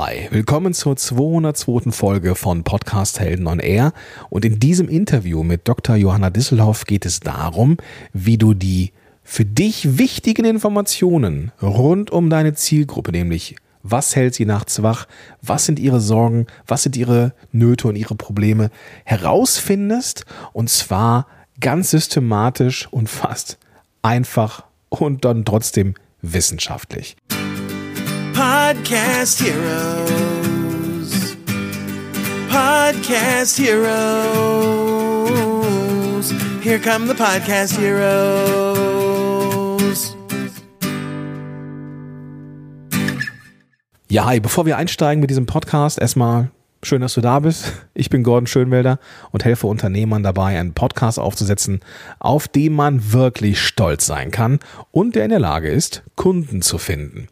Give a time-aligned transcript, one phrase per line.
[0.00, 1.90] Hi, willkommen zur 202.
[1.90, 3.92] Folge von Podcast Helden on Air.
[4.30, 5.96] Und in diesem Interview mit Dr.
[5.96, 7.78] Johanna Disselhoff geht es darum,
[8.12, 8.92] wie du die
[9.24, 15.08] für dich wichtigen Informationen rund um deine Zielgruppe, nämlich was hält sie nachts wach,
[15.42, 18.70] was sind ihre Sorgen, was sind ihre Nöte und ihre Probleme,
[19.04, 21.26] herausfindest und zwar
[21.58, 23.58] ganz systematisch und fast
[24.02, 27.16] einfach und dann trotzdem wissenschaftlich.
[28.78, 31.10] Podcast Heroes.
[32.48, 33.90] Podcast Heroes.
[36.62, 38.78] Here come the Podcast Heroes.
[44.08, 46.50] Ja, hi, bevor wir einsteigen mit diesem Podcast, erstmal
[46.84, 47.72] Schön, dass du da bist.
[47.92, 49.00] Ich bin Gordon Schönwelder
[49.32, 51.80] und helfe Unternehmern dabei, einen Podcast aufzusetzen,
[52.20, 54.60] auf dem man wirklich stolz sein kann
[54.92, 57.26] und der in der Lage ist, Kunden zu finden.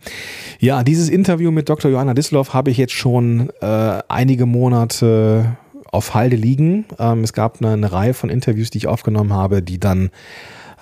[0.59, 1.93] Ja, dieses Interview mit Dr.
[1.93, 5.57] Johanna Disloff habe ich jetzt schon äh, einige Monate
[5.93, 6.85] auf Halde liegen.
[6.99, 10.11] Ähm, es gab eine, eine Reihe von Interviews, die ich aufgenommen habe, die dann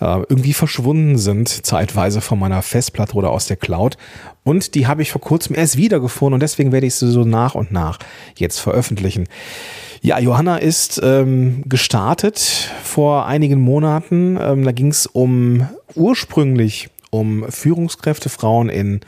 [0.01, 3.97] äh, irgendwie verschwunden sind, zeitweise von meiner Festplatte oder aus der Cloud.
[4.43, 7.55] Und die habe ich vor kurzem erst wiedergefunden und deswegen werde ich sie so nach
[7.55, 7.99] und nach
[8.37, 9.27] jetzt veröffentlichen.
[10.03, 12.39] Ja, Johanna ist ähm, gestartet
[12.83, 14.39] vor einigen Monaten.
[14.41, 19.01] Ähm, da ging es um ursprünglich um Führungskräfte, Frauen in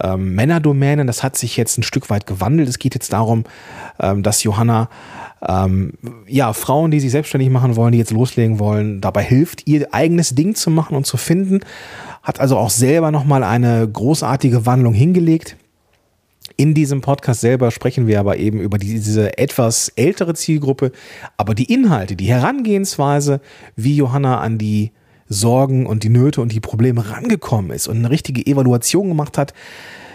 [0.00, 1.06] ähm, Männerdomänen.
[1.06, 2.68] Das hat sich jetzt ein Stück weit gewandelt.
[2.68, 3.44] Es geht jetzt darum,
[4.00, 4.88] ähm, dass Johanna
[5.46, 5.92] ähm,
[6.26, 10.34] ja, Frauen, die sich selbstständig machen wollen, die jetzt loslegen wollen, dabei hilft, ihr eigenes
[10.34, 11.60] Ding zu machen und zu finden.
[12.22, 15.56] Hat also auch selber nochmal eine großartige Wandlung hingelegt.
[16.56, 20.90] In diesem Podcast selber sprechen wir aber eben über diese etwas ältere Zielgruppe,
[21.36, 23.40] aber die Inhalte, die Herangehensweise,
[23.74, 24.92] wie Johanna an die
[25.28, 29.54] Sorgen und die Nöte und die Probleme rangekommen ist und eine richtige Evaluation gemacht hat,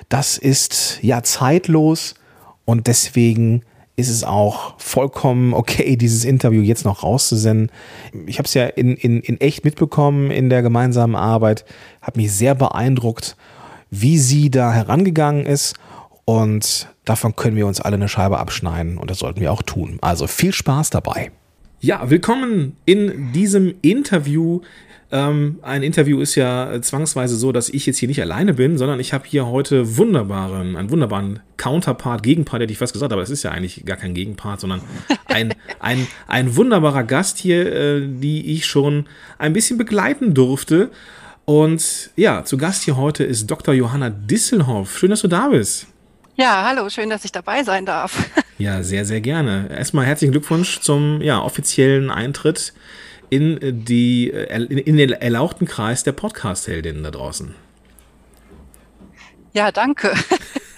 [0.10, 2.16] das ist ja zeitlos
[2.66, 3.64] und deswegen
[3.96, 7.72] ist es auch vollkommen okay, dieses Interview jetzt noch rauszusenden.
[8.26, 11.66] Ich habe es ja in, in, in echt mitbekommen in der gemeinsamen Arbeit,
[12.02, 13.36] habe mich sehr beeindruckt,
[13.90, 15.76] wie sie da herangegangen ist
[16.26, 19.98] und davon können wir uns alle eine Scheibe abschneiden und das sollten wir auch tun.
[20.02, 21.32] Also viel Spaß dabei.
[21.80, 24.62] Ja, willkommen in diesem Interview
[25.12, 29.00] ähm, ein Interview ist ja zwangsweise so, dass ich jetzt hier nicht alleine bin, sondern
[29.00, 33.30] ich habe hier heute wunderbaren, einen wunderbaren Counterpart, Gegenpart, hätte ich fast gesagt, aber es
[33.30, 34.82] ist ja eigentlich gar kein Gegenpart, sondern
[35.26, 39.06] ein, ein, ein wunderbarer Gast hier, äh, die ich schon
[39.38, 40.92] ein bisschen begleiten durfte.
[41.44, 43.74] Und ja, zu Gast hier heute ist Dr.
[43.74, 44.98] Johanna Disselhoff.
[44.98, 45.88] Schön, dass du da bist.
[46.36, 48.30] Ja, hallo, schön, dass ich dabei sein darf.
[48.58, 49.70] Ja, sehr, sehr gerne.
[49.76, 52.74] Erstmal herzlichen Glückwunsch zum ja, offiziellen Eintritt
[53.32, 57.56] in, die, in den erlauchten Kreis der Podcast-Heldinnen da draußen.
[59.54, 60.14] Ja, danke.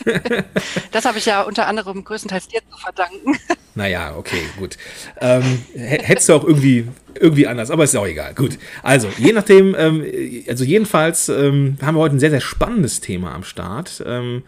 [0.91, 3.37] das habe ich ja unter anderem größtenteils dir zu verdanken.
[3.75, 4.77] Naja, okay, gut.
[5.19, 6.87] Ähm, hättest du auch irgendwie,
[7.19, 8.35] irgendwie anders, aber ist auch egal.
[8.35, 8.59] Gut.
[8.83, 10.05] Also, je nachdem, ähm,
[10.47, 14.03] also jedenfalls ähm, haben wir heute ein sehr, sehr spannendes Thema am Start.
[14.05, 14.43] Ähm,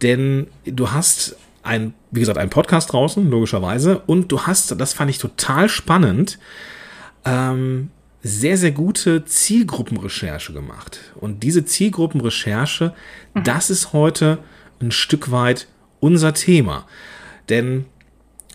[0.00, 5.10] denn du hast ein, wie gesagt, einen Podcast draußen, logischerweise, und du hast, das fand
[5.10, 6.38] ich total spannend,
[7.24, 7.90] ähm,
[8.22, 11.00] sehr, sehr gute Zielgruppenrecherche gemacht.
[11.20, 12.94] Und diese Zielgruppenrecherche,
[13.34, 13.44] mhm.
[13.44, 14.38] das ist heute
[14.80, 15.66] ein Stück weit
[16.00, 16.86] unser Thema.
[17.48, 17.86] Denn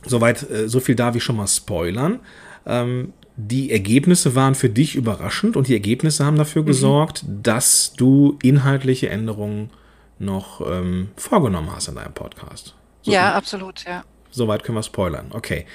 [0.05, 2.19] soweit, äh, so viel darf ich schon mal spoilern.
[2.65, 6.67] Ähm, die Ergebnisse waren für dich überraschend und die Ergebnisse haben dafür mhm.
[6.67, 9.69] gesorgt, dass du inhaltliche Änderungen
[10.17, 12.73] noch ähm, vorgenommen hast in deinem Podcast.
[13.03, 14.03] So ja, absolut, ja.
[14.31, 15.27] Soweit können wir spoilern.
[15.31, 15.65] Okay.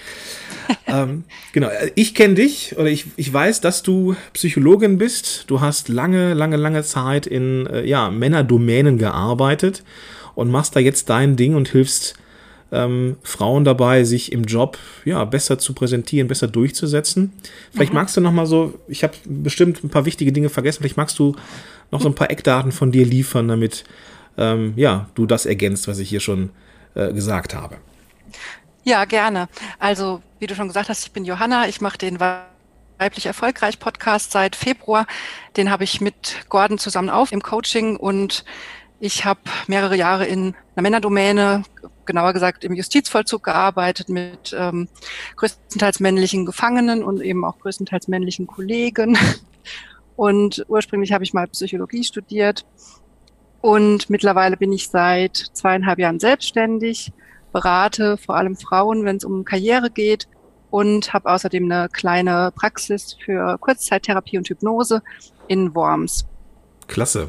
[0.87, 1.69] ähm, genau.
[1.95, 5.45] Ich kenne dich oder ich, ich weiß, dass du Psychologin bist.
[5.49, 9.83] Du hast lange, lange, lange Zeit in äh, ja, Männerdomänen gearbeitet
[10.35, 12.15] und machst da jetzt dein Ding und hilfst
[12.73, 17.33] ähm, Frauen dabei, sich im Job ja, besser zu präsentieren, besser durchzusetzen.
[17.71, 17.99] Vielleicht mhm.
[17.99, 21.19] magst du noch mal so, ich habe bestimmt ein paar wichtige Dinge vergessen, vielleicht magst
[21.19, 21.37] du
[21.91, 23.85] noch so ein paar Eckdaten von dir liefern, damit
[24.39, 26.51] ähm, ja, du das ergänzt, was ich hier schon
[26.95, 27.77] äh, gesagt habe.
[28.85, 29.49] Ja, gerne.
[29.79, 31.69] Also, wie du schon gesagt hast, ich bin Johanna.
[31.69, 35.07] Ich mache den Weiblich Erfolgreich Podcast seit Februar.
[35.57, 38.45] Den habe ich mit Gordon zusammen auf im Coaching und
[39.01, 41.65] ich habe mehrere Jahre in einer Männerdomäne,
[42.07, 44.89] genauer gesagt im Justizvollzug gearbeitet mit ähm,
[45.37, 49.19] größtenteils männlichen Gefangenen und eben auch größtenteils männlichen Kollegen.
[50.15, 52.67] Und ursprünglich habe ich mal Psychologie studiert
[53.63, 57.13] und mittlerweile bin ich seit zweieinhalb Jahren selbstständig
[57.53, 60.29] berate vor allem Frauen, wenn es um Karriere geht
[60.71, 65.03] und habe außerdem eine kleine Praxis für Kurzzeittherapie und Hypnose
[65.49, 66.25] in Worms.
[66.89, 67.29] Klasse.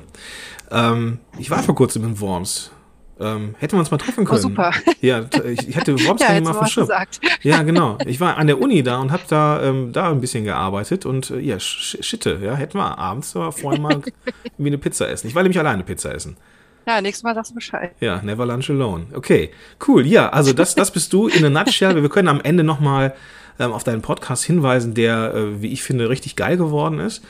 [0.71, 2.71] Ähm, ich war vor kurzem in Worms.
[3.19, 4.41] Ähm, hätten wir uns mal treffen Oh, können.
[4.41, 4.71] super.
[5.01, 7.19] Ja, ich hatte überhaupt Ja, mal gesagt.
[7.43, 7.97] Ja, genau.
[8.05, 11.29] Ich war an der Uni da und habe da, ähm, da ein bisschen gearbeitet und
[11.29, 14.01] äh, ja, sch Schitte, ja, hätten wir abends aber vorher mal
[14.43, 15.27] irgendwie eine Pizza essen.
[15.27, 16.37] Ich war nämlich alleine Pizza essen.
[16.85, 17.91] Ja, nächstes Mal sagst du Bescheid.
[18.00, 19.07] Ja, never lunch alone.
[19.13, 19.51] Okay,
[19.88, 20.06] cool.
[20.06, 22.01] Ja, also das, das bist du in a nutshell.
[22.01, 23.13] Wir können am Ende nochmal
[23.59, 27.24] ähm, auf deinen Podcast hinweisen, der, äh, wie ich finde, richtig geil geworden ist.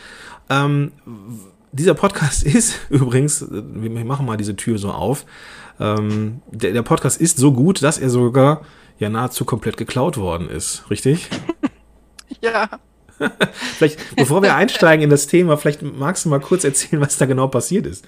[0.49, 0.91] Ähm,
[1.71, 5.25] dieser Podcast ist übrigens, äh, wir machen mal diese Tür so auf,
[5.79, 8.61] ähm, der, der Podcast ist so gut, dass er sogar
[8.99, 11.29] ja nahezu komplett geklaut worden ist, richtig?
[12.41, 12.67] Ja.
[13.77, 17.25] Vielleicht, bevor wir einsteigen in das Thema, vielleicht magst du mal kurz erzählen, was da
[17.25, 18.05] genau passiert ist.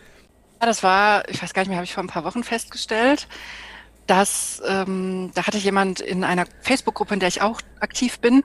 [0.65, 3.27] Das war, ich weiß gar nicht mehr, habe ich vor ein paar Wochen festgestellt,
[4.07, 8.43] dass ähm, da hatte jemand in einer Facebook-Gruppe, in der ich auch aktiv bin,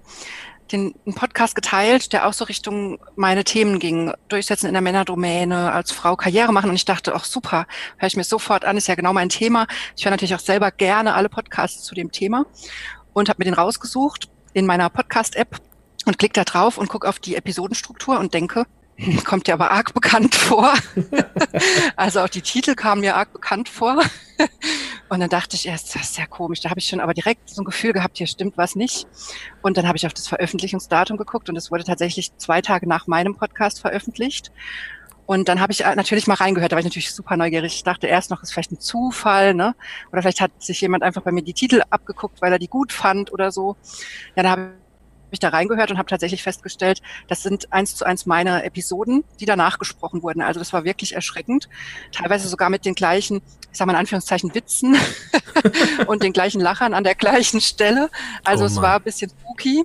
[0.72, 4.12] den einen Podcast geteilt, der auch so Richtung meine Themen ging.
[4.28, 6.70] Durchsetzen in der Männerdomäne, als Frau Karriere machen.
[6.70, 9.66] Und ich dachte, ach super, höre ich mir sofort an, ist ja genau mein Thema.
[9.96, 12.46] Ich höre natürlich auch selber gerne alle Podcasts zu dem Thema
[13.12, 15.60] und habe mir den rausgesucht in meiner Podcast-App
[16.06, 18.66] und klick da drauf und gucke auf die Episodenstruktur und denke,
[19.24, 20.72] kommt dir aber arg bekannt vor.
[21.96, 24.02] also auch die Titel kamen mir arg bekannt vor.
[25.08, 26.60] Und dann dachte ich erst, das ist ja komisch.
[26.60, 29.06] Da habe ich schon aber direkt so ein Gefühl gehabt, hier stimmt was nicht.
[29.62, 33.06] Und dann habe ich auf das Veröffentlichungsdatum geguckt und es wurde tatsächlich zwei Tage nach
[33.06, 34.52] meinem Podcast veröffentlicht.
[35.26, 37.76] Und dann habe ich äh, natürlich mal reingehört, da war ich natürlich super neugierig.
[37.76, 39.76] Ich dachte erst noch, ist vielleicht ein Zufall, ne?
[40.10, 42.92] Oder vielleicht hat sich jemand einfach bei mir die Titel abgeguckt, weil er die gut
[42.92, 43.76] fand oder so.
[44.34, 44.72] Ja, da habe
[45.32, 49.46] ich da reingehört und habe tatsächlich festgestellt, das sind eins zu eins meine Episoden, die
[49.46, 50.42] danach gesprochen wurden.
[50.42, 51.68] Also das war wirklich erschreckend.
[52.12, 54.96] Teilweise sogar mit den gleichen, ich sage mal in Anführungszeichen, Witzen
[56.06, 58.10] und den gleichen Lachern an der gleichen Stelle.
[58.44, 59.84] Also Oh es war ein bisschen spooky.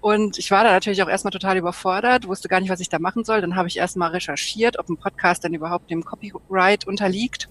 [0.00, 2.98] Und ich war da natürlich auch erstmal total überfordert, wusste gar nicht, was ich da
[2.98, 3.40] machen soll.
[3.40, 7.48] Dann habe ich erstmal recherchiert, ob ein Podcast denn überhaupt dem Copyright unterliegt.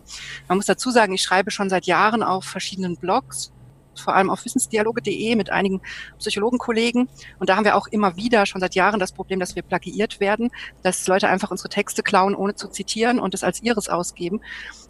[0.47, 3.51] Man muss dazu sagen, ich schreibe schon seit Jahren auf verschiedenen Blogs,
[3.99, 5.81] vor allem auf wissensdialoge.de mit einigen
[6.19, 7.09] Psychologenkollegen.
[7.39, 10.19] Und da haben wir auch immer wieder schon seit Jahren das Problem, dass wir plagiiert
[10.19, 10.49] werden,
[10.83, 14.41] dass Leute einfach unsere Texte klauen, ohne zu zitieren und es als ihres ausgeben.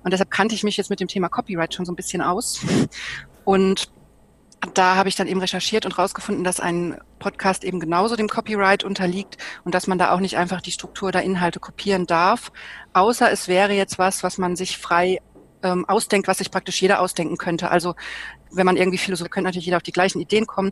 [0.03, 2.61] Und deshalb kannte ich mich jetzt mit dem Thema Copyright schon so ein bisschen aus.
[3.43, 3.89] Und
[4.73, 8.83] da habe ich dann eben recherchiert und rausgefunden, dass ein Podcast eben genauso dem Copyright
[8.83, 12.51] unterliegt und dass man da auch nicht einfach die Struktur der Inhalte kopieren darf,
[12.93, 15.19] außer es wäre jetzt was, was man sich frei
[15.63, 17.69] ähm, ausdenkt, was sich praktisch jeder ausdenken könnte.
[17.69, 17.95] Also
[18.51, 20.71] wenn man irgendwie philosophiert, könnte natürlich jeder auf die gleichen Ideen kommen.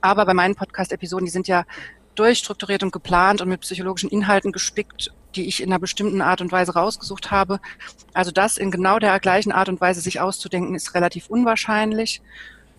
[0.00, 1.64] Aber bei meinen Podcast-Episoden, die sind ja
[2.14, 6.52] durchstrukturiert und geplant und mit psychologischen Inhalten gespickt, die ich in einer bestimmten Art und
[6.52, 7.60] Weise rausgesucht habe.
[8.12, 12.22] Also das in genau der gleichen Art und Weise sich auszudenken, ist relativ unwahrscheinlich.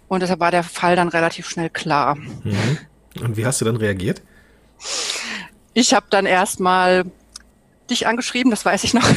[0.07, 2.15] Und deshalb war der Fall dann relativ schnell klar.
[2.15, 2.77] Mhm.
[3.21, 4.21] Und wie hast du dann reagiert?
[5.73, 7.05] Ich habe dann erstmal
[7.89, 9.07] dich angeschrieben, das weiß ich noch,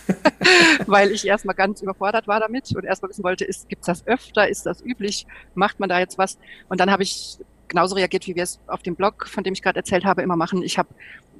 [0.86, 4.48] weil ich erstmal ganz überfordert war damit und erstmal wissen wollte, ist, gibt's das öfter,
[4.48, 6.38] ist das üblich, macht man da jetzt was?
[6.68, 7.38] Und dann habe ich
[7.68, 10.36] genauso reagiert, wie wir es auf dem Blog, von dem ich gerade erzählt habe, immer
[10.36, 10.62] machen.
[10.62, 10.88] Ich habe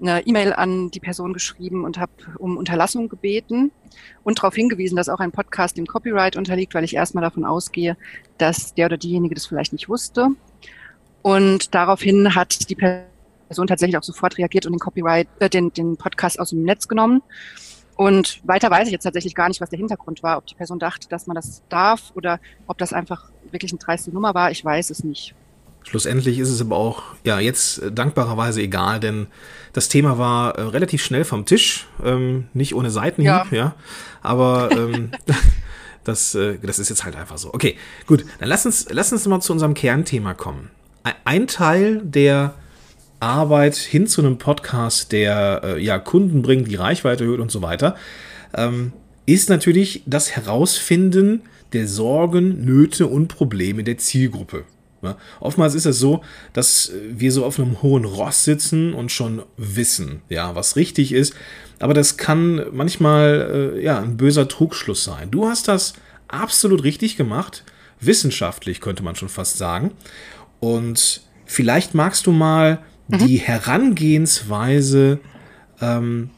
[0.00, 3.72] eine E-Mail an die Person geschrieben und habe um Unterlassung gebeten
[4.22, 7.96] und darauf hingewiesen, dass auch ein Podcast dem Copyright unterliegt, weil ich erstmal davon ausgehe,
[8.36, 10.28] dass der oder diejenige das vielleicht nicht wusste.
[11.22, 15.96] Und daraufhin hat die Person tatsächlich auch sofort reagiert und den Copyright, äh, den, den
[15.96, 17.22] Podcast aus dem Netz genommen.
[17.98, 20.78] Und weiter weiß ich jetzt tatsächlich gar nicht, was der Hintergrund war, ob die Person
[20.78, 24.52] dachte, dass man das darf oder ob das einfach wirklich eine dreiste Nummer war.
[24.52, 25.34] Ich weiß es nicht.
[25.82, 29.26] Schlussendlich ist es aber auch, ja, jetzt äh, dankbarerweise egal, denn
[29.72, 33.74] das Thema war äh, relativ schnell vom Tisch, ähm, nicht ohne Seitenhieb, ja, Ja.
[34.22, 35.10] aber ähm,
[36.04, 37.52] das, äh, das ist jetzt halt einfach so.
[37.52, 40.70] Okay, gut, dann lass uns, lass uns mal zu unserem Kernthema kommen.
[41.02, 42.54] Ein- Ein Teil der
[43.20, 47.62] Arbeit hin zu einem Podcast, der äh, ja Kunden bringt, die Reichweite erhöht und so
[47.62, 47.96] weiter,
[48.54, 48.92] ähm,
[49.26, 54.64] ist natürlich das Herausfinden der Sorgen, Nöte und Probleme der Zielgruppe.
[55.02, 56.22] Ja, oftmals ist es so,
[56.52, 61.34] dass wir so auf einem hohen Ross sitzen und schon wissen, ja, was richtig ist.
[61.78, 65.30] Aber das kann manchmal äh, ja ein böser Trugschluss sein.
[65.30, 65.94] Du hast das
[66.26, 67.64] absolut richtig gemacht,
[68.00, 69.92] wissenschaftlich könnte man schon fast sagen.
[70.58, 75.20] Und vielleicht magst du mal die Herangehensweise
[75.80, 76.30] ähm,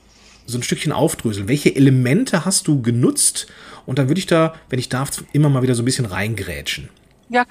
[0.46, 1.48] so ein Stückchen aufdröseln.
[1.48, 3.46] Welche Elemente hast du genutzt?
[3.86, 6.88] Und dann würde ich da, wenn ich darf, immer mal wieder so ein bisschen reingrätschen.
[7.28, 7.44] Ja,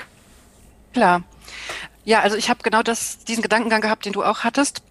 [0.94, 1.24] klar.
[2.06, 4.82] Ja, also ich habe genau das, diesen Gedankengang gehabt, den du auch hattest.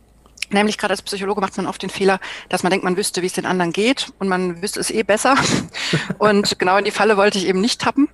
[0.51, 3.27] Nämlich gerade als Psychologe macht man oft den Fehler, dass man denkt, man wüsste, wie
[3.27, 5.37] es den anderen geht und man wüsste es eh besser.
[6.19, 8.09] Und genau in die Falle wollte ich eben nicht tappen.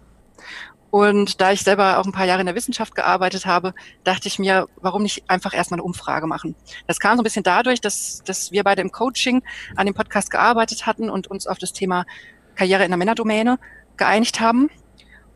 [0.94, 3.74] Und da ich selber auch ein paar Jahre in der Wissenschaft gearbeitet habe,
[4.04, 6.54] dachte ich mir, warum nicht einfach erstmal eine Umfrage machen?
[6.86, 9.42] Das kam so ein bisschen dadurch, dass, dass wir beide im Coaching
[9.74, 12.06] an dem Podcast gearbeitet hatten und uns auf das Thema
[12.54, 13.58] Karriere in der Männerdomäne
[13.96, 14.70] geeinigt haben.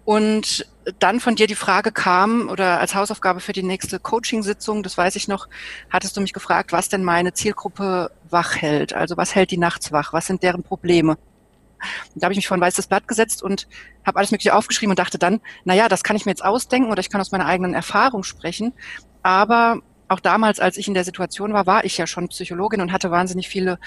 [0.05, 0.65] Und
[1.01, 5.17] dann von dir die Frage kam oder als Hausaufgabe für die nächste Coaching-Sitzung, das weiß
[5.17, 5.49] ich noch,
[5.91, 8.93] hattest du mich gefragt, was denn meine Zielgruppe wach hält.
[8.93, 10.13] Also was hält die nachts wach?
[10.13, 11.19] Was sind deren Probleme?
[12.15, 13.69] Und da habe ich mich vor ein weißes Blatt gesetzt und
[14.05, 16.91] habe alles Mögliche aufgeschrieben und dachte dann, na ja, das kann ich mir jetzt ausdenken
[16.91, 18.73] oder ich kann aus meiner eigenen Erfahrung sprechen.
[19.23, 22.93] Aber auch damals, als ich in der Situation war, war ich ja schon Psychologin und
[22.93, 23.79] hatte wahnsinnig viele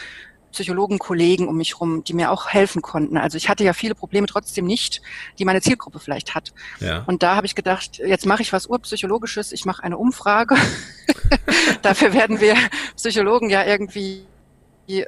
[0.51, 3.17] Psychologenkollegen um mich rum, die mir auch helfen konnten.
[3.17, 5.01] Also ich hatte ja viele Probleme trotzdem nicht,
[5.39, 6.53] die meine Zielgruppe vielleicht hat.
[6.79, 7.03] Ja.
[7.07, 10.55] Und da habe ich gedacht, jetzt mache ich was urpsychologisches, ich mache eine Umfrage.
[11.81, 12.55] Dafür werden wir
[12.95, 14.25] Psychologen ja irgendwie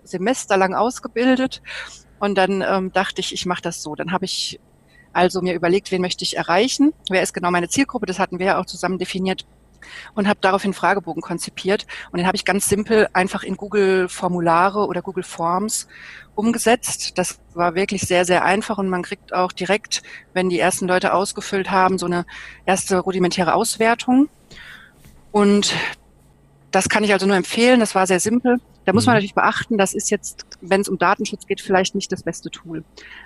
[0.03, 1.61] semesterlang ausgebildet.
[2.23, 3.95] Und dann ähm, dachte ich, ich mache das so.
[3.95, 4.57] Dann habe ich
[5.11, 6.93] also mir überlegt, wen möchte ich erreichen?
[7.09, 8.05] Wer ist genau meine Zielgruppe?
[8.05, 9.45] Das hatten wir ja auch zusammen definiert
[10.15, 11.85] und habe daraufhin Fragebogen konzipiert.
[12.11, 15.89] Und den habe ich ganz simpel einfach in Google Formulare oder Google Forms
[16.33, 17.17] umgesetzt.
[17.17, 20.01] Das war wirklich sehr, sehr einfach und man kriegt auch direkt,
[20.31, 22.25] wenn die ersten Leute ausgefüllt haben, so eine
[22.65, 24.29] erste rudimentäre Auswertung.
[25.33, 25.75] Und
[26.71, 27.81] das kann ich also nur empfehlen.
[27.81, 28.61] Das war sehr simpel.
[28.85, 29.17] Da muss man mhm.
[29.17, 32.83] natürlich beachten, das ist jetzt, wenn es um Datenschutz geht, vielleicht nicht das beste Tool.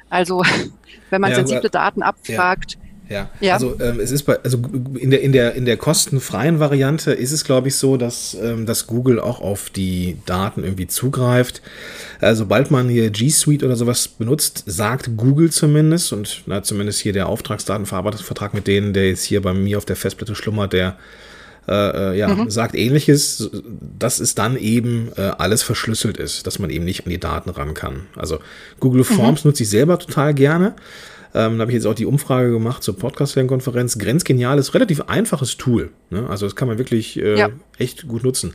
[0.09, 0.43] Also
[1.09, 3.53] wenn man ja, sensible Daten abfragt, ja ja, ja.
[3.53, 4.59] also ähm, es ist bei, also
[4.99, 8.65] in der, in der, in der kostenfreien Variante ist es, glaube ich, so, dass, ähm,
[8.65, 11.61] dass Google auch auf die Daten irgendwie zugreift.
[12.19, 16.99] Also, sobald man hier G Suite oder sowas benutzt, sagt Google zumindest, und na, zumindest
[16.99, 20.97] hier der Auftragsdatenverarbeitungsvertrag mit denen, der jetzt hier bei mir auf der Festplatte schlummert, der
[21.67, 22.49] äh, äh, ja, mhm.
[22.49, 23.49] sagt ähnliches,
[23.99, 27.49] dass es dann eben äh, alles verschlüsselt ist, dass man eben nicht an die Daten
[27.49, 28.07] ran kann.
[28.15, 28.39] Also
[28.79, 29.15] Google mhm.
[29.15, 29.49] Forms mhm.
[29.49, 30.75] nutze ich selber total gerne.
[31.33, 33.97] Ähm, da habe ich jetzt auch die Umfrage gemacht zur Podcast-Lernkonferenz.
[33.97, 35.91] Grenzgeniales, relativ einfaches Tool.
[36.09, 36.27] Ne?
[36.29, 37.49] Also das kann man wirklich äh, ja.
[37.77, 38.53] echt gut nutzen.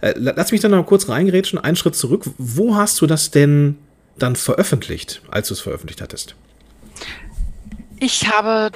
[0.00, 2.24] Äh, lass mich dann noch kurz reingerätschen, einen Schritt zurück.
[2.38, 3.76] Wo hast du das denn
[4.18, 6.34] dann veröffentlicht, als du es veröffentlicht hattest?
[8.00, 8.70] Ich habe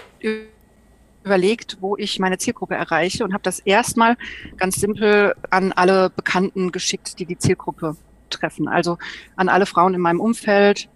[1.25, 4.17] überlegt, wo ich meine Zielgruppe erreiche und habe das erstmal
[4.57, 7.97] ganz simpel an alle Bekannten geschickt, die die Zielgruppe
[8.31, 8.69] treffen.
[8.69, 8.99] Also
[9.37, 10.89] an alle Frauen in meinem Umfeld,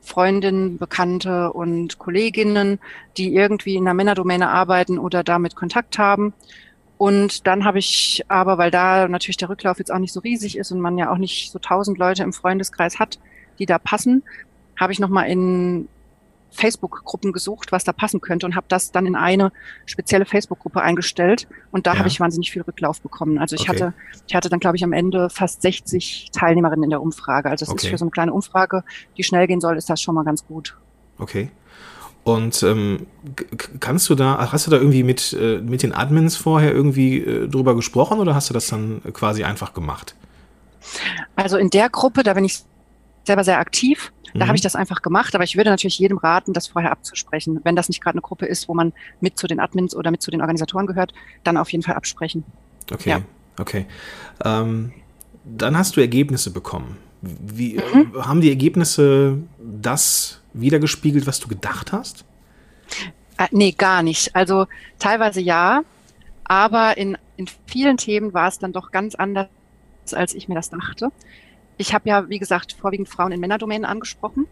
[0.00, 2.80] Freundinnen, Bekannte und Kolleginnen,
[3.16, 6.34] die irgendwie in der Männerdomäne arbeiten oder damit Kontakt haben.
[6.98, 10.56] Und dann habe ich aber, weil da natürlich der Rücklauf jetzt auch nicht so riesig
[10.56, 13.18] ist und man ja auch nicht so tausend Leute im Freundeskreis hat,
[13.58, 14.22] die da passen,
[14.78, 15.88] habe ich nochmal in
[16.52, 19.52] Facebook-Gruppen gesucht, was da passen könnte und habe das dann in eine
[19.86, 21.98] spezielle Facebook-Gruppe eingestellt und da ja.
[21.98, 23.38] habe ich wahnsinnig viel Rücklauf bekommen.
[23.38, 23.70] Also ich okay.
[23.70, 23.94] hatte,
[24.28, 27.50] ich hatte dann glaube ich am Ende fast 60 Teilnehmerinnen in der Umfrage.
[27.50, 27.86] Also es okay.
[27.86, 28.84] ist für so eine kleine Umfrage,
[29.16, 30.76] die schnell gehen soll, ist das schon mal ganz gut.
[31.18, 31.50] Okay.
[32.24, 33.06] Und ähm,
[33.80, 37.48] kannst du da, hast du da irgendwie mit, äh, mit den Admins vorher irgendwie äh,
[37.48, 40.14] drüber gesprochen oder hast du das dann quasi einfach gemacht?
[41.34, 42.60] Also in der Gruppe, da bin ich
[43.24, 44.12] selber sehr aktiv.
[44.34, 44.48] Da mhm.
[44.48, 47.60] habe ich das einfach gemacht, aber ich würde natürlich jedem raten, das vorher abzusprechen.
[47.64, 50.22] Wenn das nicht gerade eine Gruppe ist, wo man mit zu den Admins oder mit
[50.22, 51.12] zu den Organisatoren gehört,
[51.44, 52.44] dann auf jeden Fall absprechen.
[52.90, 53.22] Okay, ja.
[53.58, 53.86] okay.
[54.44, 54.92] Ähm,
[55.44, 56.96] dann hast du Ergebnisse bekommen.
[57.20, 58.14] Wie mhm.
[58.24, 62.24] haben die Ergebnisse das wiedergespiegelt, was du gedacht hast?
[63.38, 64.34] Äh, nee, gar nicht.
[64.34, 64.66] Also
[64.98, 65.82] teilweise ja,
[66.44, 69.48] aber in, in vielen Themen war es dann doch ganz anders,
[70.12, 71.10] als ich mir das dachte.
[71.82, 74.46] Ich habe ja, wie gesagt, vorwiegend Frauen in Männerdomänen angesprochen.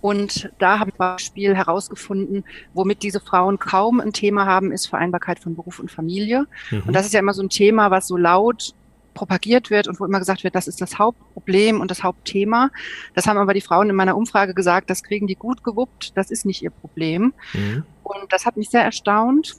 [0.00, 2.44] Und da habe ich zum Beispiel herausgefunden,
[2.74, 6.46] womit diese Frauen kaum ein Thema haben, ist Vereinbarkeit von Beruf und Familie.
[6.70, 6.84] Mhm.
[6.86, 8.72] Und das ist ja immer so ein Thema, was so laut
[9.14, 12.70] propagiert wird und wo immer gesagt wird, das ist das Hauptproblem und das Hauptthema.
[13.14, 16.30] Das haben aber die Frauen in meiner Umfrage gesagt, das kriegen die gut gewuppt, das
[16.30, 17.34] ist nicht ihr Problem.
[17.52, 17.82] Mhm.
[18.04, 19.56] Und das hat mich sehr erstaunt.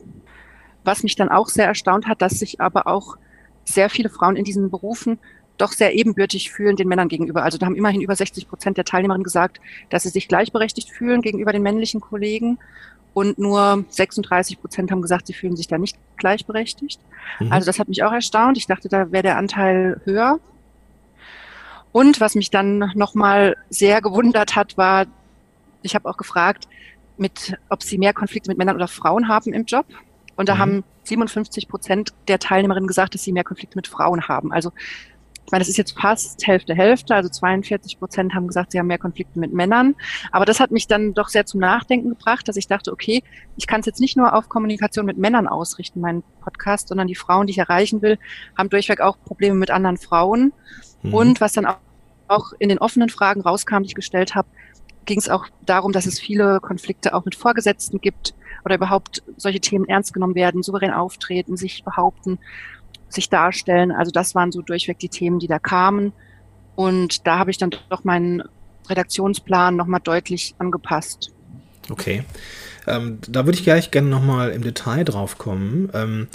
[0.85, 3.17] Was mich dann auch sehr erstaunt hat, dass sich aber auch
[3.65, 5.19] sehr viele Frauen in diesen Berufen
[5.57, 7.43] doch sehr ebenbürtig fühlen den Männern gegenüber.
[7.43, 9.59] Also da haben immerhin über 60 Prozent der Teilnehmerinnen gesagt,
[9.89, 12.57] dass sie sich gleichberechtigt fühlen gegenüber den männlichen Kollegen.
[13.13, 16.99] Und nur 36 Prozent haben gesagt, sie fühlen sich da nicht gleichberechtigt.
[17.39, 17.51] Mhm.
[17.51, 18.57] Also das hat mich auch erstaunt.
[18.57, 20.39] Ich dachte, da wäre der Anteil höher.
[21.93, 25.05] Und was mich dann nochmal sehr gewundert hat, war,
[25.81, 26.67] ich habe auch gefragt,
[27.17, 29.85] mit, ob sie mehr Konflikte mit Männern oder Frauen haben im Job.
[30.35, 30.59] Und da mhm.
[30.59, 34.51] haben 57 Prozent der Teilnehmerinnen gesagt, dass sie mehr Konflikte mit Frauen haben.
[34.51, 34.71] Also
[35.45, 38.87] ich meine, das ist jetzt fast Hälfte, Hälfte, also 42 Prozent haben gesagt, sie haben
[38.87, 39.95] mehr Konflikte mit Männern.
[40.31, 43.21] Aber das hat mich dann doch sehr zum Nachdenken gebracht, dass ich dachte, okay,
[43.55, 47.15] ich kann es jetzt nicht nur auf Kommunikation mit Männern ausrichten, meinen Podcast, sondern die
[47.15, 48.17] Frauen, die ich erreichen will,
[48.57, 50.51] haben durchweg auch Probleme mit anderen Frauen.
[51.03, 51.13] Mhm.
[51.13, 51.77] Und was dann auch,
[52.27, 54.47] auch in den offenen Fragen rauskam, die ich gestellt habe,
[55.05, 58.33] ging es auch darum, dass es viele Konflikte auch mit Vorgesetzten gibt
[58.63, 62.39] oder überhaupt solche Themen ernst genommen werden, souverän auftreten, sich behaupten
[63.09, 63.91] sich darstellen.
[63.91, 66.13] Also das waren so durchweg die Themen, die da kamen.
[66.75, 68.43] Und da habe ich dann doch meinen
[68.89, 71.31] Redaktionsplan nochmal deutlich angepasst.
[71.89, 72.23] Okay.
[72.87, 75.89] Ähm, da würde ich gleich gerne nochmal im Detail drauf kommen.
[75.93, 76.27] Ähm,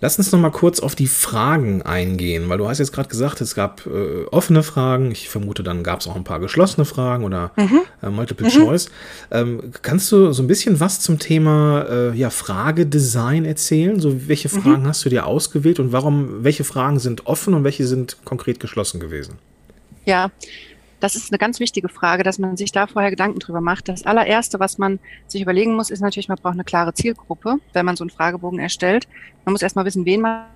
[0.00, 3.54] lass uns nochmal kurz auf die Fragen eingehen, weil du hast jetzt gerade gesagt, es
[3.54, 5.10] gab äh, offene Fragen.
[5.10, 7.80] Ich vermute, dann gab es auch ein paar geschlossene Fragen oder Mhm.
[8.02, 8.88] äh, Multiple Choice.
[9.30, 14.00] Ähm, kannst du so ein bisschen was zum Thema äh, ja, Fragedesign erzählen?
[14.00, 14.62] So, welche Mhm.
[14.62, 18.60] Fragen hast du dir ausgewählt und warum, welche Fragen sind offen und welche sind konkret
[18.60, 19.34] geschlossen gewesen?
[20.04, 20.30] Ja,
[21.06, 23.86] das ist eine ganz wichtige Frage, dass man sich da vorher Gedanken drüber macht.
[23.88, 24.98] Das allererste, was man
[25.28, 28.58] sich überlegen muss, ist natürlich, man braucht eine klare Zielgruppe, wenn man so einen Fragebogen
[28.58, 29.06] erstellt.
[29.44, 30.46] Man muss erstmal wissen, wen man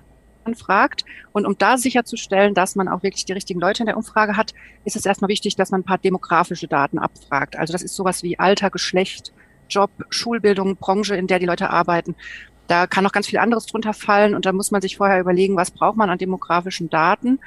[0.57, 1.05] fragt.
[1.31, 4.53] Und um da sicherzustellen, dass man auch wirklich die richtigen Leute in der Umfrage hat,
[4.83, 7.55] ist es erstmal wichtig, dass man ein paar demografische Daten abfragt.
[7.55, 9.31] Also das ist sowas wie Alter, Geschlecht,
[9.69, 12.13] Job, Schulbildung, Branche, in der die Leute arbeiten.
[12.67, 15.55] Da kann noch ganz viel anderes drunter fallen und da muss man sich vorher überlegen,
[15.55, 17.39] was braucht man an demografischen Daten,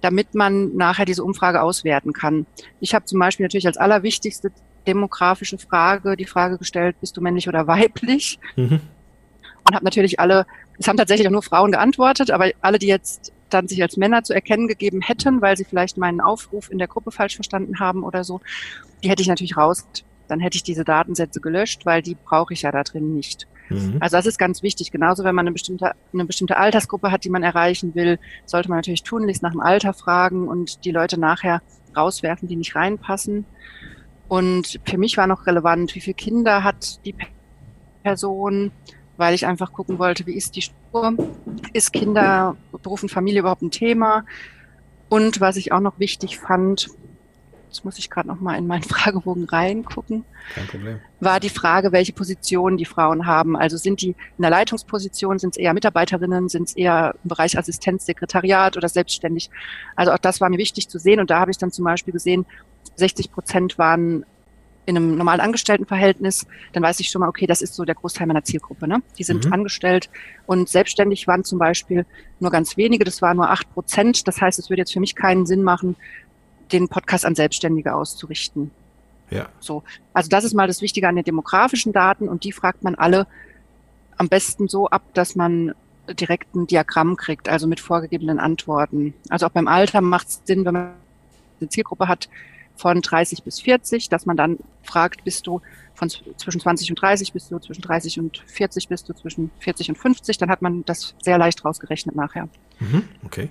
[0.00, 2.46] damit man nachher diese Umfrage auswerten kann.
[2.80, 4.50] Ich habe zum Beispiel natürlich als allerwichtigste
[4.86, 8.38] demografische Frage die Frage gestellt, bist du männlich oder weiblich?
[8.56, 8.80] Mhm.
[9.64, 10.46] Und habe natürlich alle,
[10.78, 14.22] es haben tatsächlich auch nur Frauen geantwortet, aber alle, die jetzt dann sich als Männer
[14.22, 18.02] zu erkennen gegeben hätten, weil sie vielleicht meinen Aufruf in der Gruppe falsch verstanden haben
[18.02, 18.40] oder so,
[19.02, 19.86] die hätte ich natürlich raus.
[20.26, 23.46] Dann hätte ich diese Datensätze gelöscht, weil die brauche ich ja da drin nicht.
[23.68, 23.98] Mhm.
[24.00, 24.90] Also das ist ganz wichtig.
[24.90, 28.78] Genauso, wenn man eine bestimmte, eine bestimmte Altersgruppe hat, die man erreichen will, sollte man
[28.78, 31.62] natürlich tunlichst nach dem Alter fragen und die Leute nachher
[31.96, 33.44] rauswerfen, die nicht reinpassen.
[34.28, 37.14] Und für mich war noch relevant, wie viele Kinder hat die
[38.02, 38.72] Person,
[39.16, 41.14] weil ich einfach gucken wollte, wie ist die Spur,
[41.72, 44.24] ist Kinder, Beruf und Familie überhaupt ein Thema?
[45.08, 46.90] Und was ich auch noch wichtig fand,
[47.68, 51.00] jetzt muss ich gerade noch mal in meinen Fragebogen reingucken, Kein Problem.
[51.20, 53.56] war die Frage, welche Positionen die Frauen haben.
[53.56, 57.56] Also sind die in der Leitungsposition, sind es eher Mitarbeiterinnen, sind es eher im Bereich
[57.58, 59.50] Assistenz, Sekretariat oder selbstständig.
[59.96, 61.20] Also auch das war mir wichtig zu sehen.
[61.20, 62.46] Und da habe ich dann zum Beispiel gesehen,
[62.96, 64.24] 60 Prozent waren
[64.86, 68.26] in einem normalen Angestelltenverhältnis, dann weiß ich schon mal, okay, das ist so der Großteil
[68.26, 68.88] meiner Zielgruppe.
[68.88, 69.02] Ne?
[69.18, 69.52] Die sind Mhm.
[69.52, 70.08] angestellt
[70.46, 72.06] und selbstständig waren zum Beispiel
[72.40, 74.26] nur ganz wenige, das waren nur acht Prozent.
[74.26, 75.94] Das heißt, es würde jetzt für mich keinen Sinn machen,
[76.72, 78.70] den Podcast an Selbstständige auszurichten.
[79.30, 79.48] Ja.
[79.60, 79.82] So.
[80.12, 83.26] Also das ist mal das Wichtige an den demografischen Daten und die fragt man alle
[84.16, 85.74] am besten so ab, dass man
[86.08, 89.14] direkt ein Diagramm kriegt, also mit vorgegebenen Antworten.
[89.28, 90.92] Also auch beim Alter macht es Sinn, wenn man
[91.60, 92.28] eine Zielgruppe hat
[92.76, 95.60] von 30 bis 40, dass man dann fragt, bist du
[95.94, 99.90] von zwischen 20 und 30, bist du zwischen 30 und 40, bist du zwischen 40
[99.90, 102.48] und 50, dann hat man das sehr leicht rausgerechnet nachher.
[102.78, 103.02] Mhm.
[103.24, 103.50] Okay.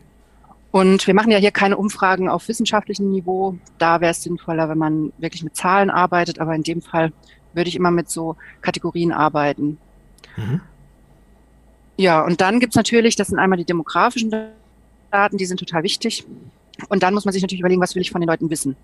[0.71, 3.57] Und wir machen ja hier keine Umfragen auf wissenschaftlichem Niveau.
[3.77, 6.39] Da wäre es sinnvoller, wenn man wirklich mit Zahlen arbeitet.
[6.39, 7.13] Aber in dem Fall
[7.53, 9.77] würde ich immer mit so Kategorien arbeiten.
[10.35, 10.61] Mhm.
[11.97, 14.31] Ja, und dann gibt's natürlich, das sind einmal die demografischen
[15.11, 16.25] Daten, die sind total wichtig.
[16.89, 18.75] Und dann muss man sich natürlich überlegen, was will ich von den Leuten wissen.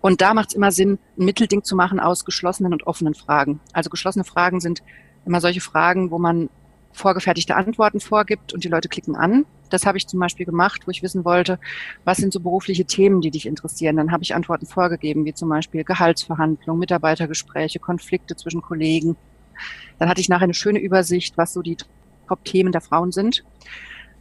[0.00, 3.60] Und da macht es immer Sinn, ein Mittelding zu machen aus geschlossenen und offenen Fragen.
[3.74, 4.82] Also geschlossene Fragen sind
[5.26, 6.48] immer solche Fragen, wo man
[6.92, 9.46] vorgefertigte Antworten vorgibt und die Leute klicken an.
[9.70, 11.58] Das habe ich zum Beispiel gemacht, wo ich wissen wollte,
[12.04, 13.96] was sind so berufliche Themen, die dich interessieren.
[13.96, 19.16] Dann habe ich Antworten vorgegeben, wie zum Beispiel Gehaltsverhandlungen, Mitarbeitergespräche, Konflikte zwischen Kollegen.
[19.98, 21.76] Dann hatte ich nachher eine schöne Übersicht, was so die
[22.26, 23.44] Top-Themen der Frauen sind.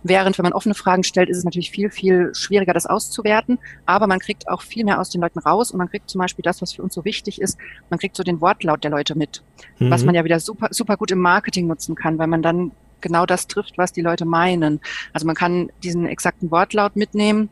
[0.01, 3.59] Während, wenn man offene Fragen stellt, ist es natürlich viel, viel schwieriger, das auszuwerten.
[3.85, 6.43] Aber man kriegt auch viel mehr aus den Leuten raus und man kriegt zum Beispiel
[6.43, 7.57] das, was für uns so wichtig ist.
[7.89, 9.43] Man kriegt so den Wortlaut der Leute mit,
[9.79, 10.05] was Mhm.
[10.07, 13.47] man ja wieder super, super gut im Marketing nutzen kann, weil man dann genau das
[13.47, 14.79] trifft, was die Leute meinen.
[15.13, 17.49] Also man kann diesen exakten Wortlaut mitnehmen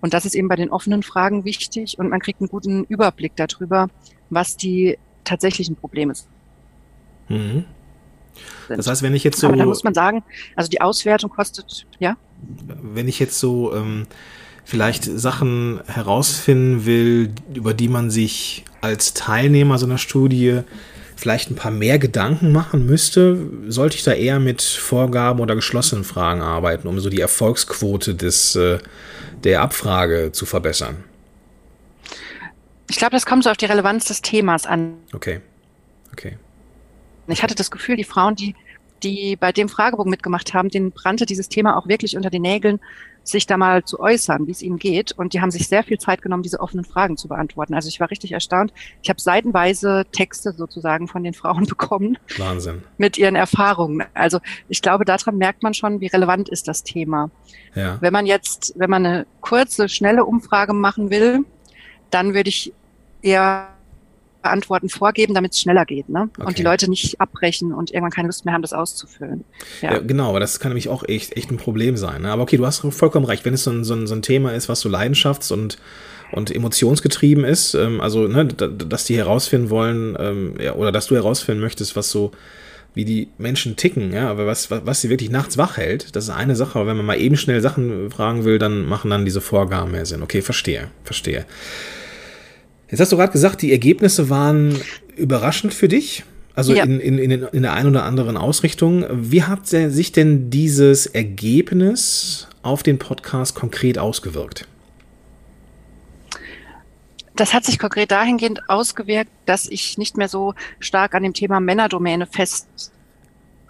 [0.00, 3.32] und das ist eben bei den offenen Fragen wichtig und man kriegt einen guten Überblick
[3.36, 3.88] darüber,
[4.30, 6.28] was die tatsächlichen Probleme sind.
[7.28, 7.64] Mhm.
[8.68, 10.22] Das heißt, wenn ich jetzt so, Aber da muss man sagen,
[10.56, 12.16] also die Auswertung kostet, ja,
[12.66, 14.06] wenn ich jetzt so ähm,
[14.64, 20.60] vielleicht Sachen herausfinden will, über die man sich als Teilnehmer so einer Studie
[21.16, 26.04] vielleicht ein paar mehr Gedanken machen müsste, sollte ich da eher mit Vorgaben oder geschlossenen
[26.04, 28.78] Fragen arbeiten, um so die Erfolgsquote des, äh,
[29.42, 30.96] der Abfrage zu verbessern.
[32.88, 34.94] ich glaube, das kommt so auf die Relevanz des Themas an.
[35.12, 35.40] Okay.
[36.12, 36.36] Okay.
[37.28, 38.54] Ich hatte das Gefühl, die Frauen, die,
[39.02, 42.80] die bei dem Fragebogen mitgemacht haben, denen brannte dieses Thema auch wirklich unter den Nägeln,
[43.28, 45.12] sich da mal zu äußern, wie es ihnen geht.
[45.12, 47.74] Und die haben sich sehr viel Zeit genommen, diese offenen Fragen zu beantworten.
[47.74, 48.72] Also ich war richtig erstaunt.
[49.02, 52.82] Ich habe seitenweise Texte sozusagen von den Frauen bekommen Wahnsinn.
[52.96, 54.06] mit ihren Erfahrungen.
[54.14, 57.30] Also ich glaube, daran merkt man schon, wie relevant ist das Thema.
[57.74, 57.98] Ja.
[58.00, 61.44] Wenn man jetzt, wenn man eine kurze, schnelle Umfrage machen will,
[62.10, 62.72] dann würde ich
[63.20, 63.68] eher
[64.42, 66.30] Antworten vorgeben, damit es schneller geht, ne?
[66.36, 66.46] Okay.
[66.46, 69.44] Und die Leute nicht abbrechen und irgendwann keine Lust mehr haben, das auszufüllen.
[69.82, 69.94] Ja.
[69.94, 69.98] Ja.
[69.98, 72.22] genau, aber das kann nämlich auch echt, echt ein Problem sein.
[72.22, 72.30] Ne?
[72.30, 73.44] Aber okay, du hast vollkommen recht.
[73.44, 75.78] Wenn es so ein, so, ein, so ein Thema ist, was du leidenschafts- und,
[76.32, 77.74] und emotionsgetrieben ist.
[77.74, 82.10] Ähm, also, ne, dass die herausfinden wollen, ähm, ja, oder dass du herausfinden möchtest, was
[82.10, 82.32] so
[82.94, 86.24] wie die Menschen ticken, ja, aber was, was, was sie wirklich nachts wach hält, das
[86.24, 89.24] ist eine Sache, aber wenn man mal eben schnell Sachen fragen will, dann machen dann
[89.24, 90.22] diese Vorgaben mehr Sinn.
[90.22, 91.44] Okay, verstehe, verstehe.
[92.90, 94.80] Jetzt hast du gerade gesagt, die Ergebnisse waren
[95.16, 96.24] überraschend für dich.
[96.54, 96.82] Also ja.
[96.82, 99.04] in, in, in, in der einen oder anderen Ausrichtung.
[99.12, 104.66] Wie hat sich denn dieses Ergebnis auf den Podcast konkret ausgewirkt?
[107.36, 111.60] Das hat sich konkret dahingehend ausgewirkt, dass ich nicht mehr so stark an dem Thema
[111.60, 112.90] Männerdomäne fest,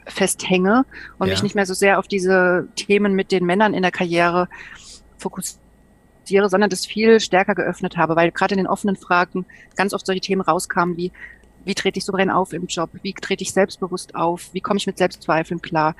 [0.06, 0.86] festhänge
[1.18, 1.34] und ja.
[1.34, 4.48] mich nicht mehr so sehr auf diese Themen mit den Männern in der Karriere
[5.18, 5.60] fokussiere,
[6.28, 10.20] sondern das viel stärker geöffnet habe, weil gerade in den offenen Fragen ganz oft solche
[10.20, 11.12] Themen rauskamen wie,
[11.64, 12.90] wie trete ich souverän auf im Job?
[13.02, 14.50] Wie trete ich selbstbewusst auf?
[14.52, 15.94] Wie komme ich mit Selbstzweifeln klar?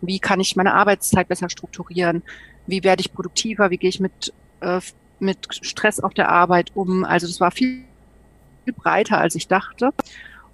[0.00, 2.22] Wie kann ich meine Arbeitszeit besser strukturieren?
[2.66, 3.70] Wie werde ich produktiver?
[3.70, 4.80] Wie gehe ich mit äh,
[5.22, 7.04] mit Stress auf der Arbeit um.
[7.04, 7.84] Also das war viel,
[8.64, 9.90] viel breiter, als ich dachte.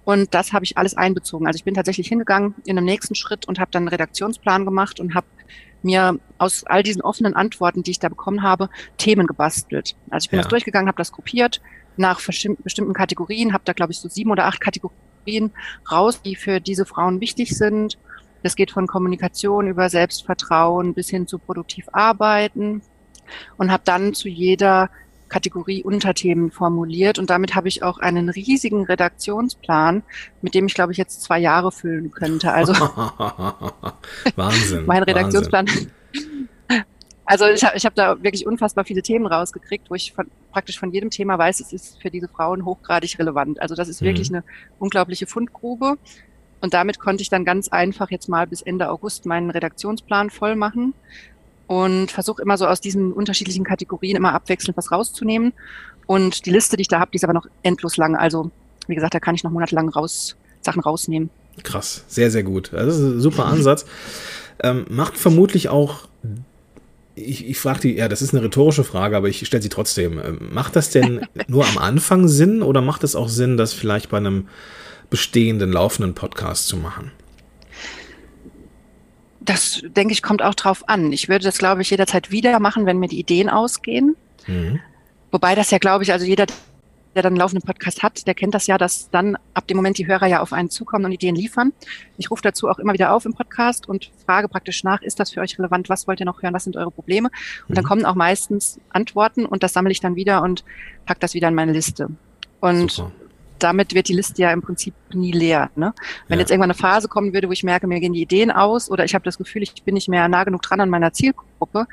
[0.05, 1.45] Und das habe ich alles einbezogen.
[1.45, 4.99] Also ich bin tatsächlich hingegangen in einem nächsten Schritt und habe dann einen Redaktionsplan gemacht
[4.99, 5.27] und habe
[5.81, 9.95] mir aus all diesen offenen Antworten, die ich da bekommen habe, Themen gebastelt.
[10.09, 10.43] Also ich bin ja.
[10.43, 11.61] das durchgegangen, habe das kopiert
[11.97, 12.21] nach
[12.63, 15.51] bestimmten Kategorien, habe da glaube ich so sieben oder acht Kategorien
[15.91, 17.97] raus, die für diese Frauen wichtig sind.
[18.41, 22.81] Das geht von Kommunikation über Selbstvertrauen bis hin zu produktiv arbeiten,
[23.57, 24.89] und habe dann zu jeder
[25.29, 30.03] Kategorie Unterthemen formuliert und damit habe ich auch einen riesigen Redaktionsplan,
[30.41, 32.51] mit dem ich glaube ich jetzt zwei Jahre füllen könnte.
[32.51, 32.73] Also
[34.35, 34.85] Wahnsinn.
[34.85, 35.67] mein Redaktionsplan.
[35.67, 35.91] Wahnsinn.
[37.29, 40.79] Also ich habe ich hab da wirklich unfassbar viele Themen rausgekriegt, wo ich von, praktisch
[40.79, 43.61] von jedem Thema weiß, es ist für diese Frauen hochgradig relevant.
[43.61, 44.07] Also das ist mhm.
[44.07, 44.43] wirklich eine
[44.79, 45.99] unglaubliche Fundgrube.
[46.59, 50.55] Und damit konnte ich dann ganz einfach jetzt mal bis Ende August meinen Redaktionsplan voll
[50.55, 50.95] machen
[51.69, 55.53] und versuche immer so aus diesen unterschiedlichen Kategorien immer abwechselnd was rauszunehmen.
[56.07, 58.15] Und die Liste, die ich da habe, die ist aber noch endlos lang.
[58.15, 58.49] Also
[58.87, 61.29] wie gesagt, da kann ich noch monatelang raus, Sachen rausnehmen.
[61.61, 62.71] Krass, sehr, sehr gut.
[62.73, 63.85] Das ist ein super Ansatz.
[64.63, 66.07] Ähm, macht vermutlich auch,
[67.13, 70.17] ich, ich frage die, ja, das ist eine rhetorische Frage, aber ich stelle sie trotzdem.
[70.17, 74.09] Ähm, macht das denn nur am Anfang Sinn oder macht es auch Sinn, das vielleicht
[74.09, 74.47] bei einem
[75.11, 77.11] bestehenden, laufenden Podcast zu machen?
[79.49, 81.11] Das, denke ich, kommt auch drauf an.
[81.11, 84.15] Ich würde das, glaube ich, jederzeit wieder machen, wenn mir die Ideen ausgehen.
[84.45, 84.79] Mhm.
[85.31, 86.45] Wobei das ja, glaube ich, also jeder,
[87.15, 89.97] der dann einen laufenden Podcast hat, der kennt das ja, dass dann ab dem Moment
[89.97, 91.73] die Hörer ja auf einen zukommen und Ideen liefern.
[92.19, 95.31] Ich rufe dazu auch immer wieder auf im Podcast und frage praktisch nach, ist das
[95.31, 95.89] für euch relevant?
[95.89, 96.53] Was wollt ihr noch hören?
[96.53, 97.29] Was sind eure Probleme?
[97.63, 97.73] Und mhm.
[97.73, 100.63] dann kommen auch meistens Antworten und das sammle ich dann wieder und
[101.07, 102.09] pack das wieder in meine Liste.
[102.59, 103.11] Und Super
[103.59, 105.69] damit wird die Liste ja im Prinzip nie leer.
[105.75, 105.93] Ne?
[106.27, 106.41] Wenn ja.
[106.41, 109.05] jetzt irgendwann eine Phase kommen würde, wo ich merke, mir gehen die Ideen aus oder
[109.05, 111.85] ich habe das Gefühl, ich bin nicht mehr nah genug dran an meiner Zielgruppe,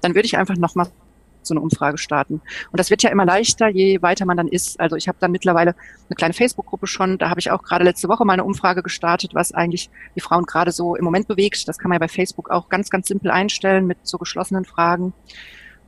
[0.00, 0.88] dann würde ich einfach nochmal
[1.46, 2.40] so eine Umfrage starten.
[2.70, 4.80] Und das wird ja immer leichter, je weiter man dann ist.
[4.80, 5.74] Also ich habe dann mittlerweile
[6.08, 7.18] eine kleine Facebook-Gruppe schon.
[7.18, 10.44] Da habe ich auch gerade letzte Woche mal eine Umfrage gestartet, was eigentlich die Frauen
[10.44, 11.68] gerade so im Moment bewegt.
[11.68, 15.12] Das kann man ja bei Facebook auch ganz, ganz simpel einstellen mit so geschlossenen Fragen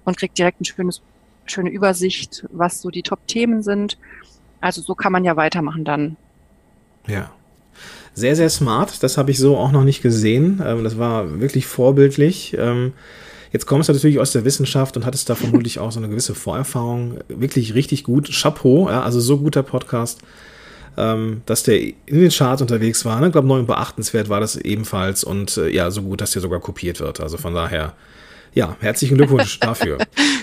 [0.05, 1.03] und kriegt direkt ein schönes,
[1.47, 3.99] schöne Übersicht, was so die Top-Themen sind.
[4.67, 6.17] Also so kann man ja weitermachen dann.
[7.07, 7.31] Ja.
[8.15, 9.01] Sehr, sehr smart.
[9.05, 10.61] Das habe ich so auch noch nicht gesehen.
[10.65, 12.57] Ähm, das war wirklich vorbildlich.
[12.59, 12.93] Ähm,
[13.53, 16.35] jetzt kommst du natürlich aus der Wissenschaft und hattest da vermutlich auch so eine gewisse
[16.35, 17.19] Vorerfahrung.
[17.29, 18.29] Wirklich richtig gut.
[18.33, 20.23] Chapeau, ja, also so guter Podcast,
[20.97, 23.25] ähm, dass der in den Charts unterwegs war.
[23.25, 26.43] Ich glaube, neu und beachtenswert war das ebenfalls und äh, ja, so gut, dass der
[26.43, 27.21] sogar kopiert wird.
[27.21, 27.93] Also von daher
[28.57, 29.99] ja, herzlichen Glückwunsch dafür.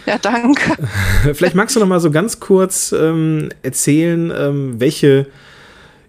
[0.06, 0.78] ja, danke.
[1.34, 5.28] Vielleicht magst du noch mal so ganz kurz ähm, erzählen, ähm, welche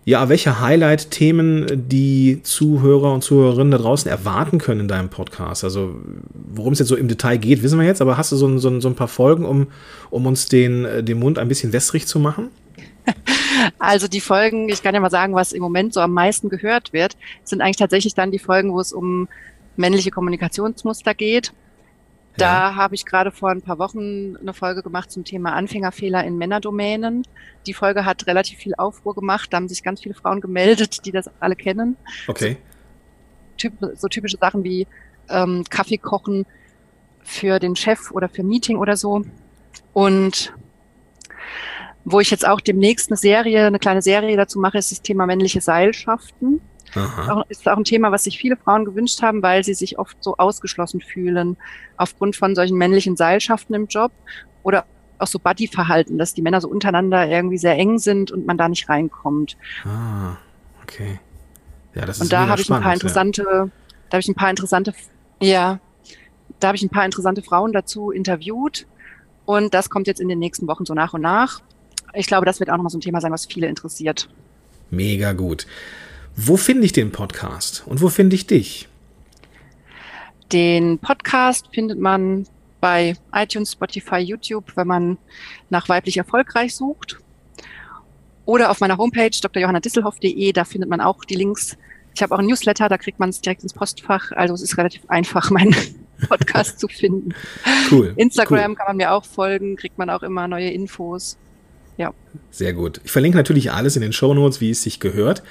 [0.07, 5.65] ja, welche Highlight-Themen die Zuhörer und Zuhörerinnen da draußen erwarten können in deinem Podcast?
[5.65, 5.95] Also,
[6.35, 8.81] worum es jetzt so im Detail geht, wissen wir jetzt, aber hast du so, so,
[8.81, 9.69] so ein paar Folgen, um,
[10.11, 12.51] um uns den, äh, den Mund ein bisschen wässrig zu machen?
[13.79, 16.93] Also die Folgen, ich kann ja mal sagen, was im Moment so am meisten gehört
[16.93, 19.29] wird, sind eigentlich tatsächlich dann die Folgen, wo es um
[19.77, 21.53] männliche Kommunikationsmuster geht.
[22.37, 22.75] Da ja.
[22.75, 27.23] habe ich gerade vor ein paar Wochen eine Folge gemacht zum Thema Anfängerfehler in Männerdomänen.
[27.67, 29.53] Die Folge hat relativ viel Aufruhr gemacht.
[29.53, 31.97] Da haben sich ganz viele Frauen gemeldet, die das alle kennen.
[32.27, 32.57] Okay.
[33.53, 34.87] So, typ, so typische Sachen wie
[35.29, 36.45] ähm, Kaffee kochen
[37.23, 39.23] für den Chef oder für Meeting oder so.
[39.93, 40.53] Und
[42.05, 45.27] wo ich jetzt auch demnächst eine Serie, eine kleine Serie dazu mache, ist das Thema
[45.27, 46.61] männliche Seilschaften.
[46.95, 47.45] Aha.
[47.49, 50.37] Ist auch ein Thema, was sich viele Frauen gewünscht haben, weil sie sich oft so
[50.37, 51.57] ausgeschlossen fühlen
[51.97, 54.13] aufgrund von solchen männlichen Seilschaften im Job
[54.63, 54.85] oder
[55.19, 58.69] auch so Buddy-Verhalten, dass die Männer so untereinander irgendwie sehr eng sind und man da
[58.69, 59.57] nicht reinkommt.
[59.85, 60.37] Ah,
[60.83, 61.21] okay.
[61.95, 63.69] Ja, das ist Und da habe ich ein paar interessante, ja.
[64.11, 64.95] da habe ich ein paar interessante,
[65.41, 65.79] ja,
[66.61, 68.87] da habe ich ein paar interessante Frauen dazu interviewt
[69.45, 71.61] Und das kommt jetzt in den nächsten Wochen so nach und nach.
[72.15, 74.29] Ich glaube, das wird auch nochmal so ein Thema sein, was viele interessiert.
[74.91, 75.67] Mega gut.
[76.37, 78.89] Wo finde ich den Podcast und wo finde ich dich?
[80.53, 82.47] Den Podcast findet man
[82.81, 85.19] bei iTunes, Spotify, YouTube, wenn man
[85.71, 87.19] nach weiblich erfolgreich sucht.
[88.47, 91.77] Oder auf meiner Homepage drjohannadisselhoff.de, da findet man auch die Links.
[92.15, 94.33] Ich habe auch ein Newsletter, da kriegt man es direkt ins Postfach.
[94.33, 95.75] Also es ist relativ einfach, meinen
[96.29, 97.33] Podcast zu finden.
[97.91, 98.13] Cool.
[98.17, 98.77] Instagram cool.
[98.77, 101.39] kann man mir auch folgen, kriegt man auch immer neue Infos.
[101.97, 102.13] Ja.
[102.51, 103.01] Sehr gut.
[103.05, 105.45] Ich verlinke natürlich alles in den Show Notes, wie es sich gehört.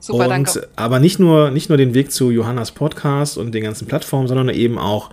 [0.00, 0.68] Super, und, danke.
[0.76, 4.48] Aber nicht nur, nicht nur den Weg zu Johannas Podcast und den ganzen Plattformen, sondern
[4.48, 5.10] eben auch,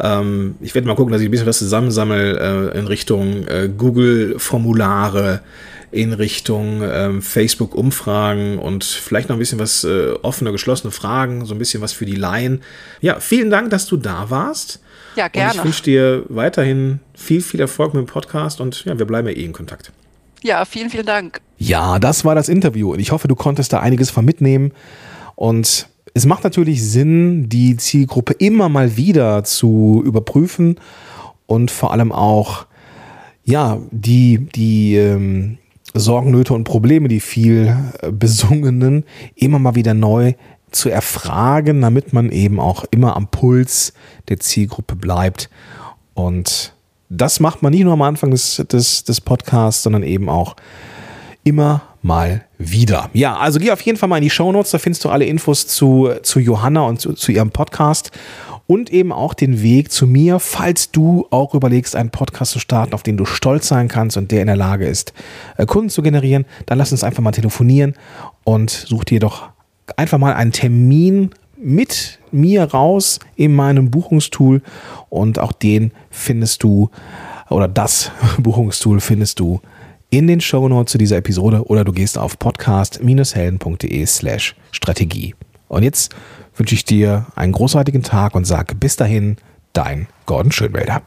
[0.00, 3.68] ähm, ich werde mal gucken, dass ich ein bisschen was zusammensammle äh, in Richtung äh,
[3.68, 5.40] Google-Formulare,
[5.90, 11.54] in Richtung ähm, Facebook-Umfragen und vielleicht noch ein bisschen was äh, offene, geschlossene Fragen, so
[11.54, 12.62] ein bisschen was für die Laien.
[13.00, 14.80] Ja, vielen Dank, dass du da warst.
[15.16, 15.64] Ja, Und ich gerne.
[15.64, 19.44] wünsche dir weiterhin viel, viel Erfolg mit dem Podcast und ja, wir bleiben ja eh
[19.44, 19.90] in Kontakt.
[20.42, 21.40] Ja, vielen, vielen Dank.
[21.58, 24.72] Ja, das war das Interview und ich hoffe, du konntest da einiges von mitnehmen.
[25.34, 30.76] Und es macht natürlich Sinn, die Zielgruppe immer mal wieder zu überprüfen
[31.46, 32.66] und vor allem auch,
[33.44, 35.58] ja, die, die ähm,
[35.94, 40.34] Sorgen, und Probleme, die viel äh, besungenen, immer mal wieder neu
[40.70, 43.94] zu erfragen, damit man eben auch immer am Puls
[44.28, 45.48] der Zielgruppe bleibt.
[46.14, 46.74] Und
[47.08, 50.56] das macht man nicht nur am Anfang des, des, des Podcasts, sondern eben auch
[51.48, 53.08] immer mal wieder.
[53.14, 55.66] Ja, also geh auf jeden Fall mal in die Shownotes, da findest du alle Infos
[55.66, 58.10] zu, zu Johanna und zu, zu ihrem Podcast
[58.66, 62.92] und eben auch den Weg zu mir, falls du auch überlegst, einen Podcast zu starten,
[62.92, 65.14] auf den du stolz sein kannst und der in der Lage ist,
[65.56, 67.94] äh, Kunden zu generieren, dann lass uns einfach mal telefonieren
[68.44, 69.48] und such dir doch
[69.96, 74.60] einfach mal einen Termin mit mir raus in meinem Buchungstool
[75.08, 76.90] und auch den findest du
[77.48, 79.60] oder das Buchungstool findest du
[80.10, 85.34] in den Shownotes zu dieser Episode oder du gehst auf podcast-helden.de slash Strategie.
[85.68, 86.14] Und jetzt
[86.56, 89.36] wünsche ich dir einen großartigen Tag und sage bis dahin,
[89.72, 91.02] dein Gordon Schönwälder.